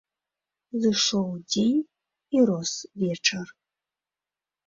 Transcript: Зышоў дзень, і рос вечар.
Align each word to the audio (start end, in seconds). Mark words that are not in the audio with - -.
Зышоў 0.83 1.27
дзень, 1.51 1.83
і 2.37 2.45
рос 2.51 2.73
вечар. 3.05 3.47